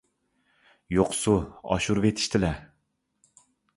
يوقسۇ! 0.95 1.35
ئاشۇرۇۋېتىشتىلە! 1.75 2.51